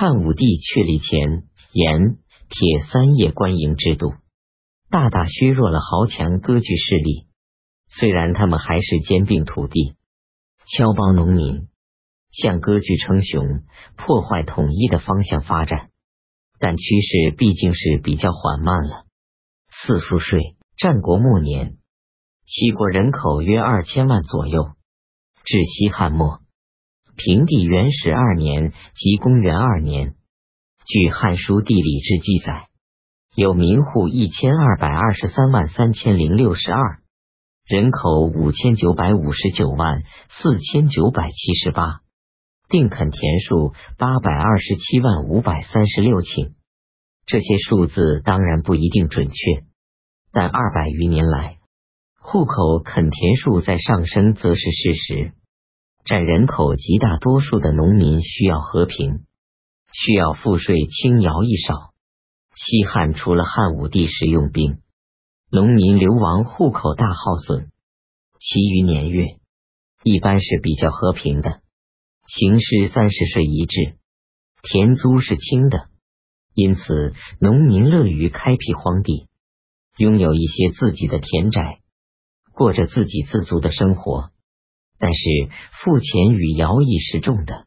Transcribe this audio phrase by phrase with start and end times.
[0.00, 4.12] 汉武帝确立前、盐、铁三业官营制度，
[4.90, 7.26] 大大削弱了豪强割据势力。
[7.88, 9.96] 虽然他们还是兼并土地、
[10.66, 11.66] 敲帮农民，
[12.30, 13.64] 向割据称雄、
[13.96, 15.90] 破坏统一的方向发展，
[16.60, 19.04] 但趋势毕竟是比较缓慢了。
[19.68, 21.76] 四赋税，战国末年，
[22.46, 24.76] 齐国人口约二千万左右。
[25.44, 26.38] 至西汉末，
[27.18, 30.14] 平帝元始二年即公元二年，
[30.86, 32.68] 据《汉书地理志》记载，
[33.34, 37.00] 有民户一千二百二十三万三千零六十二。
[37.66, 42.02] 人口五千九百五十九万四千九百七十八，
[42.68, 46.52] 定垦田数八百二十七万五百三十六顷。
[47.26, 49.64] 这些数字当然不一定准确，
[50.30, 51.56] 但二百余年来
[52.20, 55.32] 户口垦田数在上升，则是事实。
[56.08, 59.26] 占人口极大多数的农民需要和平，
[59.92, 61.92] 需要赋税轻徭役少。
[62.54, 64.78] 西汉除了汉武帝时用兵。
[65.50, 67.70] 农民流亡，户口大耗损，
[68.40, 69.36] 其余年月
[70.02, 71.60] 一般是比较和平的。
[72.26, 73.98] 行师三十岁一制，
[74.62, 75.88] 田租是轻的，
[76.54, 79.28] 因此农民乐于开辟荒地，
[79.98, 81.80] 拥有一些自己的田宅，
[82.54, 84.30] 过着自给自足的生活。
[84.98, 85.20] 但是
[85.82, 87.66] 赋钱与徭役是重的，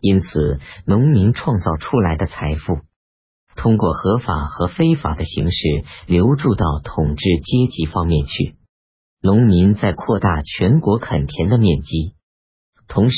[0.00, 2.80] 因此农民创造出来的财富。
[3.54, 8.56] 通过合法和非法的形式流注到统治阶级方面去，
[9.22, 12.14] 农民在扩大全国垦田的面积，
[12.86, 13.16] 同时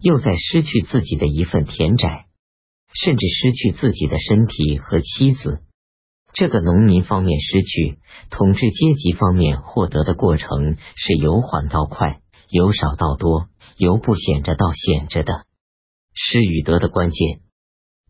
[0.00, 2.26] 又在失去自己的一份田宅，
[2.94, 5.62] 甚至失去自己的身体和妻子。
[6.32, 7.98] 这个农民方面失去，
[8.30, 12.21] 统治阶级方面获得的过程是由缓到快，
[12.52, 15.46] 由少到多，由不显着到显着的。
[16.12, 17.40] 失与得的关键。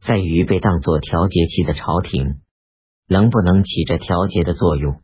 [0.05, 2.41] 在于被当作调节器的朝廷
[3.07, 5.01] 能不能起着调节的作用。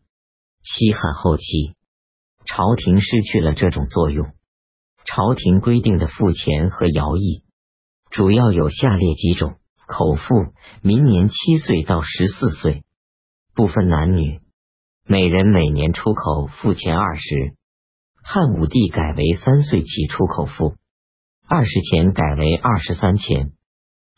[0.65, 1.77] 西汉后期，
[2.47, 4.27] 朝廷失去了这种作用。
[5.05, 7.45] 朝廷规定的赋钱和徭役
[8.11, 9.55] 主要有下列几种：
[9.87, 10.53] 口赋，
[10.83, 12.83] 明年七岁到十四岁，
[13.55, 14.41] 不分男女，
[15.07, 17.55] 每人每年出口赋钱二十。
[18.31, 20.75] 汉武帝改为三岁起出口赋
[21.47, 23.53] 二十钱，改为二十三钱。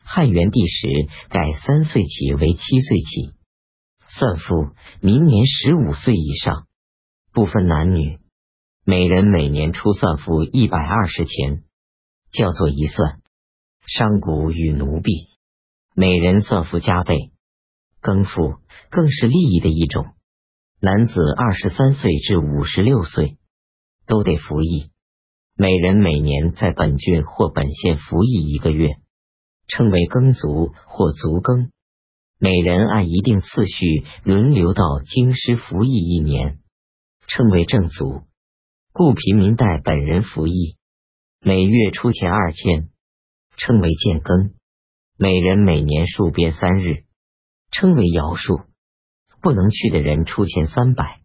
[0.02, 0.88] 汉元帝时
[1.28, 3.34] 改三岁起为七岁起，
[4.08, 6.66] 算赋明年十五岁以上，
[7.32, 8.18] 不分男女，
[8.84, 11.62] 每人每年出算赋一百二十钱，
[12.32, 13.20] 叫做一算。
[13.86, 15.28] 商贾与奴婢，
[15.94, 17.30] 每人算赋加倍。
[18.00, 18.56] 更赋
[18.90, 20.14] 更是利益的一种，
[20.80, 23.36] 男子二十三岁至五十六岁
[24.10, 24.90] 都得服役，
[25.56, 28.96] 每人每年在本郡或本县服役一个月。
[29.68, 31.70] 称为耕卒或卒耕，
[32.40, 36.58] 每人按一定次序轮流到京师服役一年，
[37.28, 38.22] 称为正卒。
[38.92, 40.76] 故平民代本人服役，
[41.40, 42.88] 每月出钱二千，
[43.56, 44.54] 称为建耕。
[45.16, 47.04] 每人每年戍边三日，
[47.70, 48.64] 称为徭戍。
[49.40, 51.20] 不能去的人出钱三百，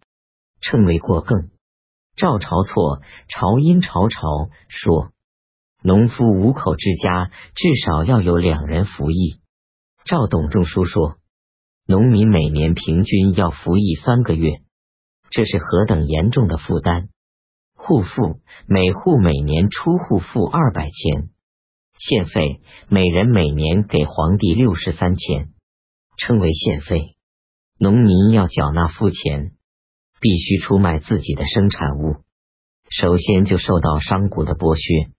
[0.60, 1.50] 称为过更。
[2.16, 4.20] 赵朝错朝因朝朝
[4.68, 5.10] 说。
[5.82, 9.40] 农夫五口之家至少要有两人服役。
[10.04, 11.16] 赵董仲舒说，
[11.86, 14.62] 农民每年平均要服役三个月，
[15.30, 17.08] 这是何等严重的负担！
[17.76, 21.28] 户赋每户每年出户赋二百钱，
[21.98, 25.50] 县费每人每年给皇帝六十三钱，
[26.16, 27.16] 称为县费。
[27.78, 29.52] 农民要缴纳赋钱，
[30.20, 32.16] 必须出卖自己的生产物，
[32.90, 35.12] 首先就受到商贾的剥削。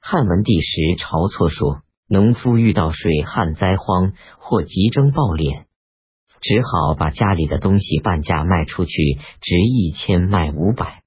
[0.00, 5.64] 汉文帝时，晁错说，农夫遇到水旱灾荒或急征暴敛，
[6.40, 8.92] 只好把家里的东西半价卖出去，
[9.40, 11.02] 值一千卖五百；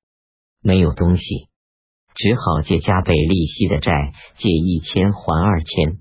[0.62, 1.48] 没有东西，
[2.14, 6.00] 只好借加倍利息的债，借一千还二千，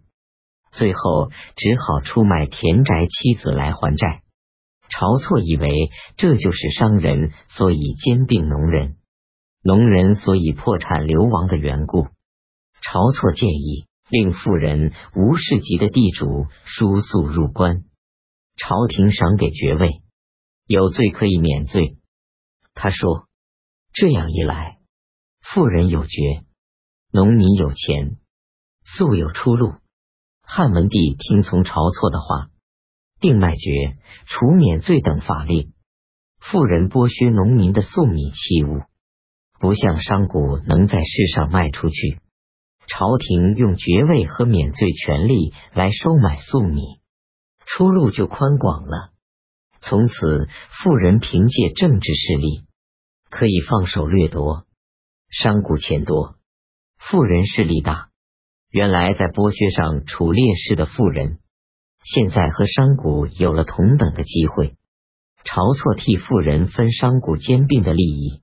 [0.73, 4.23] 最后只好出卖田宅妻子来还债。
[4.91, 8.97] 晁错以为这就是商人所以兼并农人，
[9.63, 12.09] 农人所以破产流亡的缘故。
[12.83, 17.85] 晁错建议令富人、无世级的地主输粟入关，
[18.57, 20.03] 朝廷赏给爵位，
[20.67, 21.99] 有罪可以免罪。
[22.75, 23.29] 他说
[23.95, 24.79] ：“这样一来，
[25.41, 26.45] 富人有爵，
[27.13, 28.17] 农民有钱，
[28.83, 29.75] 粟有出路。”
[30.43, 32.50] 汉文帝听从晁错的话，
[33.21, 33.97] 定卖爵、
[34.27, 35.73] 除免罪等法令。
[36.41, 38.81] 富人剥削农民的粟米器物，
[39.61, 42.19] 不像商贾能在世上卖出去。
[42.89, 46.83] 朝廷用爵位和免罪权利来收买粟米，
[47.67, 49.11] 出路就宽广了。
[49.81, 50.49] 从此，
[50.83, 52.63] 富人凭借政治势力
[53.31, 54.67] 可以放手掠夺，
[55.31, 56.37] 商贾钱多，
[56.99, 58.09] 富人势力大。
[58.71, 61.39] 原来在剥削上处劣势的富人，
[62.03, 64.77] 现在和商贾有了同等的机会。
[65.43, 68.43] 晁错替富人分商贾兼并的利益，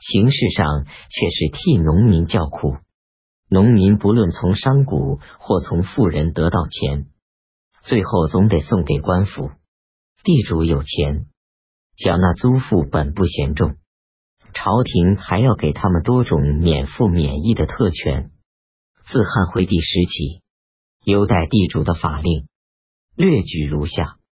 [0.00, 2.76] 形式上却是替农民叫苦。
[3.48, 7.06] 农民不论从商贾或从富人得到钱，
[7.82, 9.50] 最后总得送给官府。
[10.22, 11.26] 地主有钱，
[11.96, 13.74] 缴纳租赋本不嫌重，
[14.54, 18.30] 朝廷还要给他们多种免赋免役的特权。
[19.04, 20.42] 自汉惠帝时起，
[21.04, 22.46] 优待地主的法令
[23.20, 24.19] 列举如下。